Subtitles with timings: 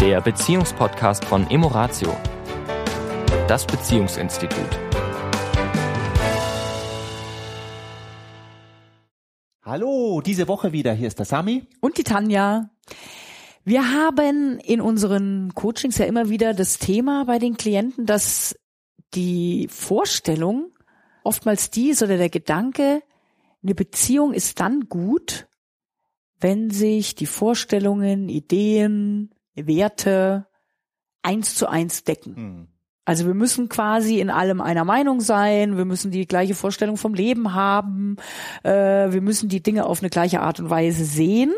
[0.00, 2.16] der Beziehungspodcast von Emoratio,
[3.46, 4.78] das Beziehungsinstitut.
[9.62, 10.94] Hallo, diese Woche wieder.
[10.94, 11.66] Hier ist der Sami.
[11.80, 12.70] Und die Tanja.
[13.64, 18.58] Wir haben in unseren Coachings ja immer wieder das Thema bei den Klienten, dass
[19.12, 20.72] die Vorstellung
[21.24, 23.02] oftmals die ist oder der Gedanke,
[23.62, 25.46] eine Beziehung ist dann gut,
[26.38, 30.46] wenn sich die Vorstellungen, Ideen, Werte
[31.22, 32.36] eins zu eins decken.
[32.36, 32.68] Hm.
[33.04, 37.14] Also wir müssen quasi in allem einer Meinung sein, wir müssen die gleiche Vorstellung vom
[37.14, 38.16] Leben haben,
[38.62, 38.70] äh,
[39.10, 41.52] wir müssen die Dinge auf eine gleiche Art und Weise sehen.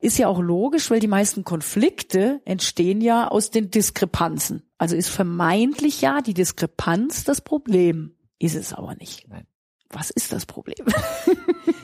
[0.00, 4.62] Ist ja auch logisch, weil die meisten Konflikte entstehen ja aus den Diskrepanzen.
[4.76, 8.16] Also ist vermeintlich ja die Diskrepanz das Problem.
[8.38, 9.28] Ist es aber nicht.
[9.28, 9.46] Nein.
[9.90, 10.84] Was ist das Problem?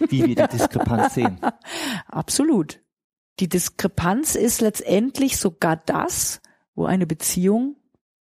[0.09, 1.41] Wie wir die Diskrepanz sehen.
[2.07, 2.81] Absolut.
[3.39, 6.41] Die Diskrepanz ist letztendlich sogar das,
[6.75, 7.77] wo eine Beziehung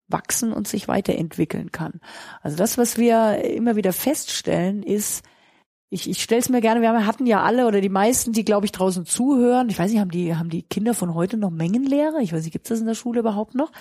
[0.07, 1.99] wachsen und sich weiterentwickeln kann.
[2.41, 5.23] Also das, was wir immer wieder feststellen, ist,
[5.89, 8.65] ich, ich stelle es mir gerne, wir hatten ja alle oder die meisten, die, glaube
[8.65, 9.69] ich, draußen zuhören.
[9.69, 12.21] Ich weiß nicht, haben die, haben die Kinder von heute noch Mengenlehre?
[12.21, 13.71] Ich weiß nicht, gibt es das in der Schule überhaupt noch?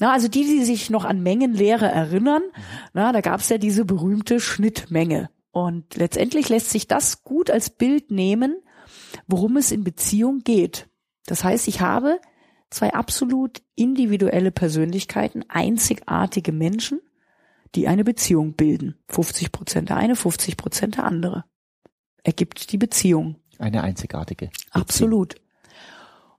[0.00, 2.62] Na, also die, die sich noch an Mengenlehre erinnern, mhm.
[2.94, 5.30] na, da gab es ja diese berühmte Schnittmenge.
[5.52, 8.56] Und letztendlich lässt sich das gut als Bild nehmen,
[9.26, 10.88] worum es in Beziehung geht.
[11.26, 12.20] Das heißt, ich habe
[12.70, 17.00] zwei absolut individuelle Persönlichkeiten, einzigartige Menschen,
[17.74, 18.96] die eine Beziehung bilden.
[19.08, 21.44] 50 Prozent der eine, 50 Prozent der andere.
[22.22, 23.36] Ergibt die Beziehung.
[23.58, 24.46] Eine einzigartige.
[24.46, 24.70] Beziehung.
[24.70, 25.34] Absolut.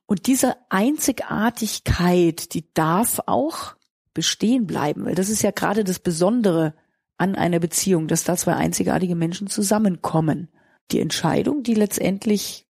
[0.05, 3.75] Und diese Einzigartigkeit, die darf auch
[4.13, 6.73] bestehen bleiben, weil das ist ja gerade das Besondere
[7.17, 10.49] an einer Beziehung, dass da zwei einzigartige Menschen zusammenkommen.
[10.91, 12.66] Die Entscheidung, die letztendlich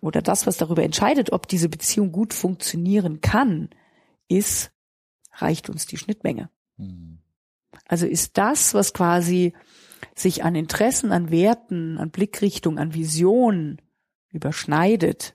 [0.00, 3.70] oder das, was darüber entscheidet, ob diese Beziehung gut funktionieren kann,
[4.28, 4.70] ist,
[5.32, 6.50] reicht uns die Schnittmenge.
[6.76, 7.18] Mhm.
[7.86, 9.54] Also ist das, was quasi
[10.14, 13.80] sich an Interessen, an Werten, an Blickrichtung, an Visionen
[14.30, 15.34] überschneidet,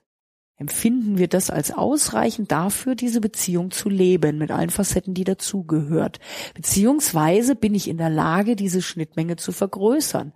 [0.56, 6.20] empfinden wir das als ausreichend dafür, diese Beziehung zu leben, mit allen Facetten, die dazugehört.
[6.54, 10.32] Beziehungsweise bin ich in der Lage, diese Schnittmenge zu vergrößern.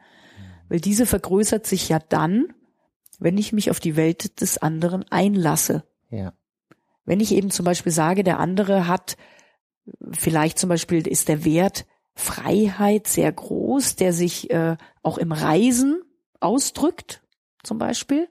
[0.69, 2.53] Weil diese vergrößert sich ja dann,
[3.19, 5.85] wenn ich mich auf die Welt des anderen einlasse.
[6.11, 6.33] Ja.
[7.05, 9.17] Wenn ich eben zum Beispiel sage, der andere hat,
[10.13, 16.03] vielleicht zum Beispiel ist der Wert Freiheit sehr groß, der sich äh, auch im Reisen
[16.41, 17.23] ausdrückt,
[17.63, 18.29] zum Beispiel.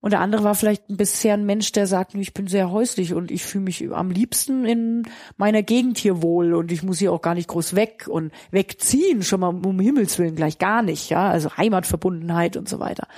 [0.00, 3.14] Und der andere war vielleicht ein bisschen ein Mensch, der sagt, ich bin sehr häuslich
[3.14, 5.04] und ich fühle mich am liebsten in
[5.38, 9.22] meiner Gegend hier wohl und ich muss hier auch gar nicht groß weg und wegziehen,
[9.22, 13.08] schon mal um Himmels Willen gleich gar nicht, ja, also Heimatverbundenheit und so weiter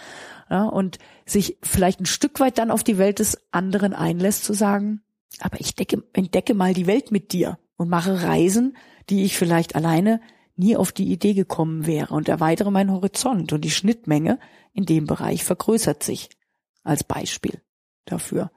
[0.51, 4.53] ja, und sich vielleicht ein Stück weit dann auf die Welt des anderen einlässt, zu
[4.53, 5.03] sagen,
[5.41, 8.77] aber ich decke, entdecke mal die Welt mit dir und mache Reisen,
[9.11, 10.21] die ich vielleicht alleine
[10.57, 14.39] nie auf die Idee gekommen wäre und erweitere meinen Horizont und die Schnittmenge
[14.73, 16.31] in dem Bereich vergrößert sich
[16.83, 17.61] als Beispiel
[18.07, 18.51] dafür.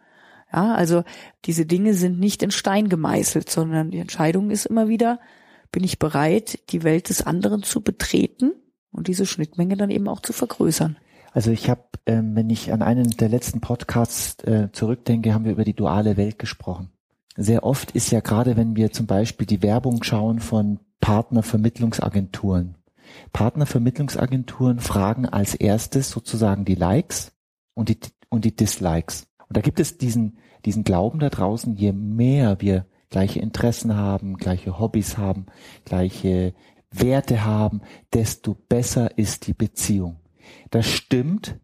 [0.51, 1.03] Ja, also
[1.45, 5.19] diese Dinge sind nicht in Stein gemeißelt, sondern die Entscheidung ist immer wieder,
[5.71, 8.53] bin ich bereit, die Welt des anderen zu betreten
[8.91, 10.97] und diese Schnittmenge dann eben auch zu vergrößern.
[11.31, 15.51] Also ich habe, ähm, wenn ich an einen der letzten Podcasts äh, zurückdenke, haben wir
[15.51, 16.89] über die duale Welt gesprochen.
[17.35, 22.75] Sehr oft ist ja gerade, wenn wir zum Beispiel die Werbung schauen von Partnervermittlungsagenturen.
[23.33, 27.31] Partnervermittlungsagenturen fragen als erstes sozusagen die Likes
[27.73, 27.97] und die,
[28.29, 29.27] und die Dislikes.
[29.47, 34.37] Und da gibt es diesen, diesen Glauben da draußen, je mehr wir gleiche Interessen haben,
[34.37, 35.47] gleiche Hobbys haben,
[35.85, 36.53] gleiche
[36.91, 37.81] Werte haben,
[38.13, 40.17] desto besser ist die Beziehung.
[40.69, 41.59] Das stimmt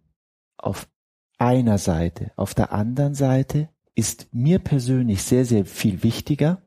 [0.58, 0.88] auf
[1.38, 2.32] einer Seite.
[2.36, 6.62] Auf der anderen Seite ist mir persönlich sehr, sehr viel wichtiger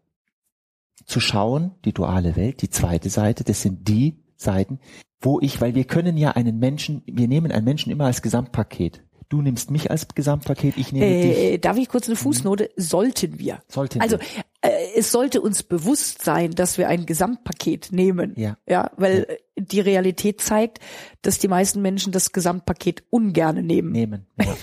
[1.05, 4.78] zu schauen, die duale Welt, die zweite Seite, das sind die Seiten,
[5.21, 9.03] wo ich, weil wir können ja einen Menschen, wir nehmen einen Menschen immer als Gesamtpaket.
[9.28, 11.60] Du nimmst mich als Gesamtpaket, ich nehme äh, dich.
[11.60, 12.71] Darf ich kurz eine Fußnote?
[12.77, 12.83] Mhm.
[12.83, 13.60] Sollten wir.
[13.69, 14.25] Sollten also, wir.
[14.63, 18.34] Also äh, es sollte uns bewusst sein, dass wir ein Gesamtpaket nehmen.
[18.36, 18.56] Ja.
[18.68, 19.65] Ja, weil ja.
[19.65, 20.80] die Realität zeigt,
[21.22, 23.92] dass die meisten Menschen das Gesamtpaket ungerne nehmen.
[23.92, 24.27] Nehmen.
[24.41, 24.56] Ja.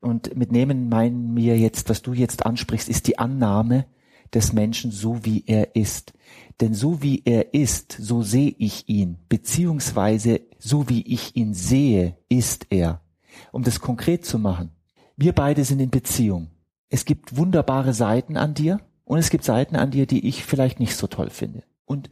[0.00, 3.86] Und mit nehmen meinen wir jetzt, was du jetzt ansprichst, ist die Annahme
[4.32, 6.12] des Menschen so wie er ist.
[6.60, 12.16] Denn so wie er ist, so sehe ich ihn, beziehungsweise so wie ich ihn sehe,
[12.28, 13.00] ist er
[13.52, 14.70] um das konkret zu machen.
[15.16, 16.48] Wir beide sind in Beziehung.
[16.90, 20.78] Es gibt wunderbare Seiten an dir und es gibt Seiten an dir, die ich vielleicht
[20.80, 21.62] nicht so toll finde.
[21.86, 22.10] Und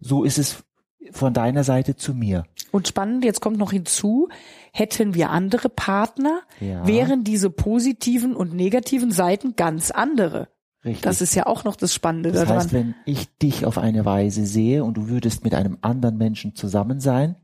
[0.00, 0.64] so ist es
[1.12, 2.44] von deiner Seite zu mir.
[2.70, 4.28] Und spannend, jetzt kommt noch hinzu,
[4.72, 6.86] hätten wir andere Partner, Ja.
[6.86, 10.48] wären diese positiven und negativen Seiten ganz andere.
[10.84, 11.02] Richtig.
[11.02, 12.56] Das ist ja auch noch das Spannende Das daran.
[12.58, 16.54] heißt, wenn ich dich auf eine Weise sehe und du würdest mit einem anderen Menschen
[16.56, 17.36] zusammen sein,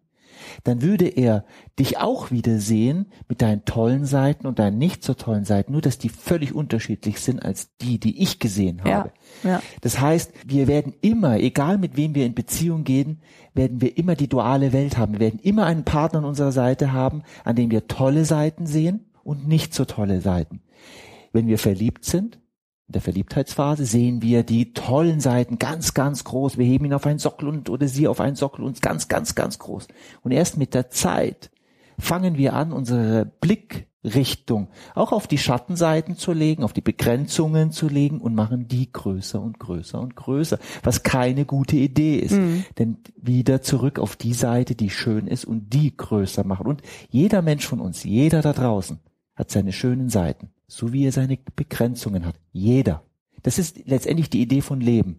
[0.65, 1.45] dann würde er
[1.79, 5.81] dich auch wieder sehen mit deinen tollen Seiten und deinen nicht so tollen Seiten, nur
[5.81, 9.13] dass die völlig unterschiedlich sind als die, die ich gesehen habe.
[9.43, 9.63] Ja, ja.
[9.81, 13.21] Das heißt, wir werden immer, egal mit wem wir in Beziehung gehen,
[13.55, 15.15] werden wir immer die duale Welt haben.
[15.15, 19.07] Wir werden immer einen Partner an unserer Seite haben, an dem wir tolle Seiten sehen
[19.23, 20.61] und nicht so tolle Seiten.
[21.33, 22.48] Wenn wir verliebt sind, in
[22.89, 26.57] der Verliebtheitsphase sehen wir die tollen Seiten ganz, ganz groß.
[26.57, 29.35] Wir heben ihn auf einen Sockel und oder sie auf einen Sockel und ganz, ganz,
[29.35, 29.89] ganz groß.
[30.23, 31.51] Und erst mit der Zeit
[31.99, 37.89] fangen wir an, unsere Blickrichtung auch auf die Schattenseiten zu legen, auf die Begrenzungen zu
[37.89, 42.39] legen und machen die größer und größer und größer, was keine gute Idee ist.
[42.79, 46.67] Denn wieder zurück auf die Seite, die schön ist und die größer machen.
[46.67, 46.81] Und
[47.11, 48.99] jeder Mensch von uns, jeder da draußen
[49.35, 52.37] hat seine schönen Seiten, so wie er seine Begrenzungen hat.
[52.53, 53.03] Jeder.
[53.43, 55.19] Das ist letztendlich die Idee von Leben.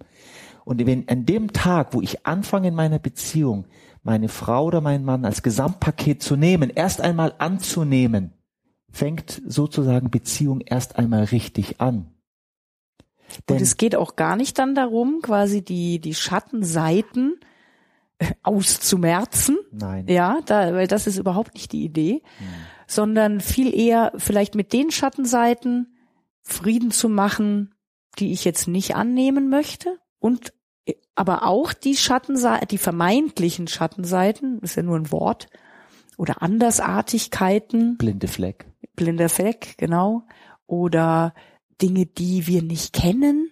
[0.64, 3.66] Und wenn an dem Tag, wo ich anfange in meiner Beziehung,
[4.04, 8.34] meine Frau oder meinen Mann als Gesamtpaket zu nehmen, erst einmal anzunehmen,
[8.92, 12.12] fängt sozusagen Beziehung erst einmal richtig an.
[13.50, 17.40] Und es geht auch gar nicht dann darum, quasi die, die Schattenseiten
[18.18, 19.58] äh, auszumerzen.
[19.72, 22.22] nein, Ja, da, weil das ist überhaupt nicht die Idee,
[22.90, 25.96] sondern viel eher vielleicht mit den Schattenseiten
[26.42, 27.76] Frieden zu machen,
[28.18, 30.54] die ich jetzt nicht annehmen möchte und
[30.86, 35.48] äh, aber auch die Schattenseiten, die vermeintlichen Schattenseiten, ist ja nur ein Wort,
[36.18, 38.66] oder Andersartigkeiten, blinde Fleck.
[38.96, 40.24] blinder Fleck, genau,
[40.66, 41.34] oder
[41.82, 43.52] Dinge, die wir nicht kennen,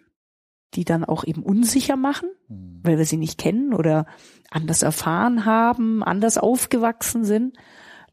[0.73, 2.79] die dann auch eben unsicher machen, Hm.
[2.83, 4.07] weil wir sie nicht kennen oder
[4.49, 7.55] anders erfahren haben, anders aufgewachsen sind.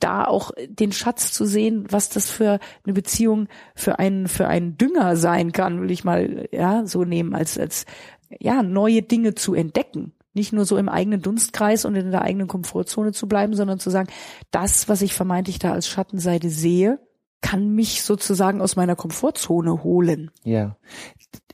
[0.00, 4.76] Da auch den Schatz zu sehen, was das für eine Beziehung für einen, für einen
[4.76, 7.86] Dünger sein kann, will ich mal, ja, so nehmen, als, als,
[8.40, 10.12] ja, neue Dinge zu entdecken.
[10.34, 13.90] Nicht nur so im eigenen Dunstkreis und in der eigenen Komfortzone zu bleiben, sondern zu
[13.90, 14.08] sagen,
[14.50, 16.98] das, was ich vermeintlich da als Schattenseite sehe,
[17.44, 20.30] kann mich sozusagen aus meiner Komfortzone holen.
[20.44, 20.78] Ja.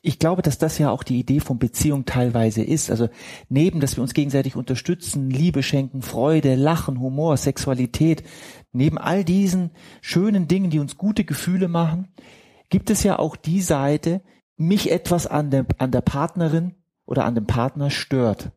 [0.02, 2.92] Ich glaube, dass das ja auch die Idee von Beziehung teilweise ist.
[2.92, 3.08] Also
[3.48, 8.22] neben, dass wir uns gegenseitig unterstützen, Liebe schenken, Freude, Lachen, Humor, Sexualität,
[8.70, 12.06] neben all diesen schönen Dingen, die uns gute Gefühle machen,
[12.68, 14.22] gibt es ja auch die Seite,
[14.56, 18.52] mich etwas an der, an der Partnerin oder an dem Partner stört.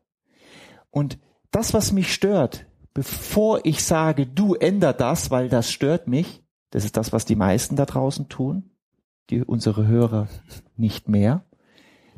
[0.90, 1.18] Und
[1.50, 6.43] das, was mich stört, bevor ich sage, du änder das, weil das stört mich,
[6.74, 8.64] das ist das, was die meisten da draußen tun,
[9.30, 10.26] die unsere Hörer
[10.76, 11.44] nicht mehr,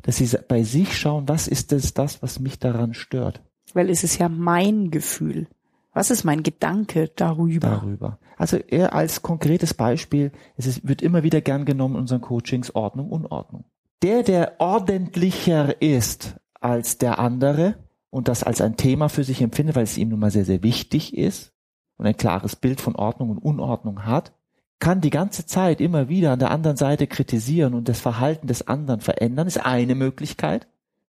[0.01, 3.43] dass sie bei sich schauen, was ist das, das, was mich daran stört,
[3.73, 5.45] Weil es ist ja mein Gefühl.
[5.93, 7.69] Was ist mein Gedanke darüber?
[7.69, 8.19] darüber.
[8.35, 12.73] Also eher als konkretes Beispiel, es ist, wird immer wieder gern genommen in unseren Coachings
[12.73, 13.65] Ordnung, Unordnung.
[14.01, 17.75] Der, der ordentlicher ist als der andere
[18.09, 20.63] und das als ein Thema für sich empfindet, weil es ihm nun mal sehr, sehr
[20.63, 21.53] wichtig ist
[21.97, 24.33] und ein klares Bild von Ordnung und Unordnung hat,
[24.79, 28.67] kann die ganze Zeit immer wieder an der anderen Seite kritisieren und das Verhalten des
[28.67, 30.67] anderen verändern, ist eine Möglichkeit.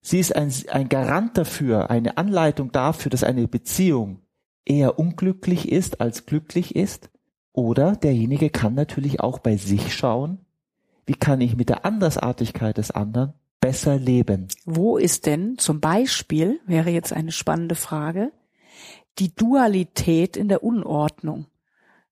[0.01, 4.21] Sie ist ein, ein Garant dafür, eine Anleitung dafür, dass eine Beziehung
[4.65, 7.09] eher unglücklich ist als glücklich ist.
[7.53, 10.39] Oder derjenige kann natürlich auch bei sich schauen,
[11.05, 14.47] wie kann ich mit der Andersartigkeit des anderen besser leben.
[14.65, 18.31] Wo ist denn zum Beispiel, wäre jetzt eine spannende Frage,
[19.19, 21.45] die Dualität in der Unordnung?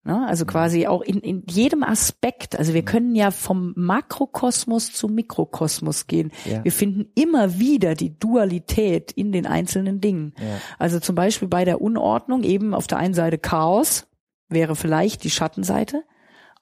[0.03, 0.25] Ne?
[0.27, 2.58] Also quasi auch in, in jedem Aspekt.
[2.58, 6.32] Also wir können ja vom Makrokosmos zum Mikrokosmos gehen.
[6.46, 6.63] Ja.
[6.63, 10.34] Wir finden immer wieder die Dualität in den einzelnen Dingen.
[10.39, 10.60] Ja.
[10.77, 14.08] Also zum Beispiel bei der Unordnung eben auf der einen Seite Chaos
[14.48, 16.03] wäre vielleicht die Schattenseite.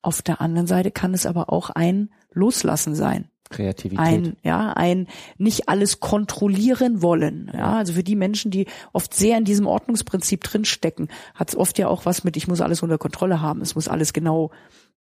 [0.02, 4.06] Auf der anderen Seite kann es aber auch ein Loslassen sein Kreativität.
[4.06, 7.52] ein, ja, ein nicht alles kontrollieren wollen.
[7.54, 11.78] Ja, also für die Menschen, die oft sehr in diesem Ordnungsprinzip drinstecken, hat es oft
[11.78, 14.52] ja auch was mit, ich muss alles unter Kontrolle haben, es muss alles genau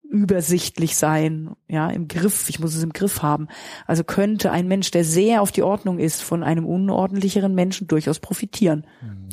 [0.09, 3.47] übersichtlich sein, ja, im Griff, ich muss es im Griff haben.
[3.85, 8.19] Also könnte ein Mensch, der sehr auf die Ordnung ist, von einem unordentlicheren Menschen durchaus
[8.19, 8.87] profitieren.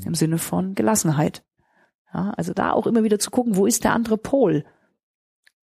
[0.04, 1.44] Im Sinne von Gelassenheit.
[2.12, 4.64] Ja, also da auch immer wieder zu gucken, wo ist der andere Pol?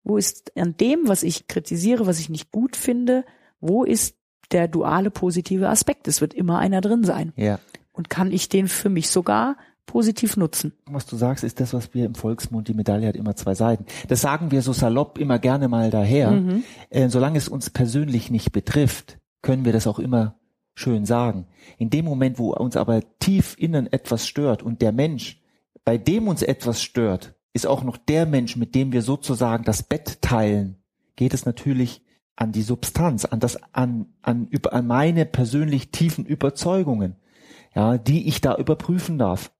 [0.04, 3.24] Wo ist an dem, was ich kritisiere, was ich nicht gut finde,
[3.62, 4.16] wo ist
[4.50, 6.06] der duale positive Aspekt?
[6.08, 7.32] Es wird immer einer drin sein.
[7.36, 7.58] Ja.
[7.92, 10.72] Und kann ich den für mich sogar positiv nutzen?
[10.86, 13.86] Was du sagst, ist das, was wir im Volksmund, die Medaille hat immer zwei Seiten.
[14.08, 16.32] Das sagen wir so salopp immer gerne mal daher.
[16.32, 16.64] Mhm.
[16.90, 20.36] Äh, solange es uns persönlich nicht betrifft, können wir das auch immer
[20.74, 21.46] schön sagen.
[21.78, 25.42] In dem Moment, wo uns aber tief innen etwas stört und der Mensch
[25.84, 29.82] bei dem uns etwas stört, ist auch noch der Mensch, mit dem wir sozusagen das
[29.82, 30.76] Bett teilen,
[31.16, 32.02] geht es natürlich
[32.42, 37.14] an die Substanz, an das, an, an, über, an meine persönlich tiefen Überzeugungen,
[37.72, 39.52] ja, die ich da überprüfen darf.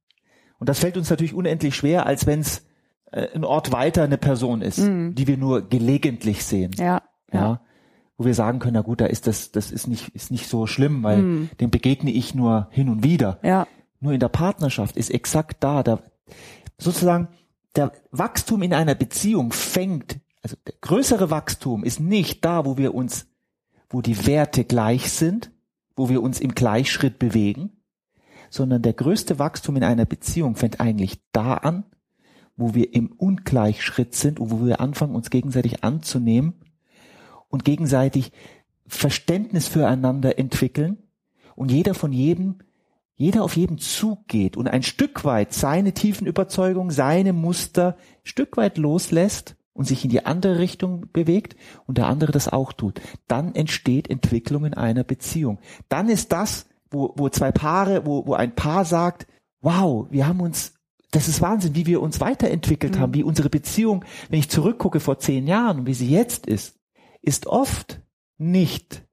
[0.59, 2.67] Und das fällt uns natürlich unendlich schwer, als wenn es
[3.12, 5.15] äh, ein Ort weiter eine Person ist, mhm.
[5.15, 6.73] die wir nur gelegentlich sehen.
[6.77, 7.41] Ja, ja.
[7.41, 7.61] ja.
[8.19, 10.67] Wo wir sagen können, na gut, da ist das, das ist nicht, ist nicht so
[10.67, 11.51] schlimm, weil mhm.
[11.61, 13.39] dem begegne ich nur hin und wieder.
[13.45, 13.69] Ja.
[14.01, 16.01] Nur in der Partnerschaft ist exakt da, da,
[16.79, 17.29] sozusagen,
[17.77, 22.95] der Wachstum in einer Beziehung fängt, also der größere Wachstum ist nicht da, wo wir
[22.95, 23.27] uns,
[23.89, 25.53] wo die Werte gleich sind,
[25.95, 27.71] wo wir uns im Gleichschritt bewegen,
[28.51, 31.85] sondern der größte Wachstum in einer Beziehung fängt eigentlich da an,
[32.57, 36.55] wo wir im Ungleichschritt sind und wo wir anfangen, uns gegenseitig anzunehmen
[37.49, 38.33] und gegenseitig
[38.87, 40.99] Verständnis füreinander entwickeln
[41.55, 42.59] und jeder von jedem
[43.15, 48.79] jeder auf jeden zugeht und ein Stück weit seine tiefen Überzeugungen, seine Muster Stück weit
[48.79, 53.55] loslässt und sich in die andere Richtung bewegt und der andere das auch tut, dann
[53.55, 55.61] entsteht Entwicklung in einer Beziehung.
[55.88, 59.26] Dann ist das, wo, wo zwei Paare, wo, wo ein Paar sagt,
[59.61, 60.75] wow, wir haben uns,
[61.11, 63.00] das ist Wahnsinn, wie wir uns weiterentwickelt mhm.
[63.00, 66.79] haben, wie unsere Beziehung, wenn ich zurückgucke vor zehn Jahren und wie sie jetzt ist,
[67.23, 68.02] ist oft
[68.38, 69.07] nicht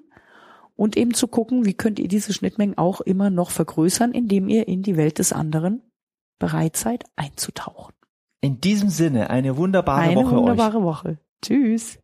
[0.77, 4.67] und eben zu gucken, wie könnt ihr diese Schnittmengen auch immer noch vergrößern, indem ihr
[4.69, 5.83] in die Welt des anderen
[6.43, 7.95] bereit seid einzutauchen.
[8.41, 10.27] In diesem Sinne eine wunderbare eine Woche.
[10.27, 10.83] Eine wunderbare euch.
[10.83, 11.19] Woche.
[11.41, 12.01] Tschüss.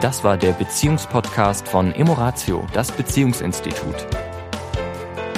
[0.00, 4.06] Das war der Beziehungspodcast von Emoratio, das Beziehungsinstitut.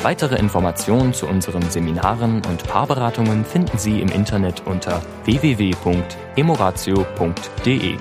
[0.03, 7.97] Weitere Informationen zu unseren Seminaren und Paarberatungen finden Sie im Internet unter www.emoratio.de.